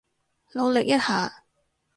[0.53, 1.43] 努力一下